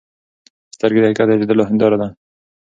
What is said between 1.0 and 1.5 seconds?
د حقیقت د